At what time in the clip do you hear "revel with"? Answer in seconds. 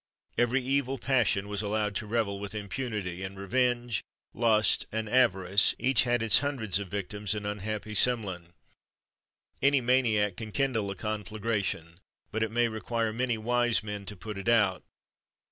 2.07-2.55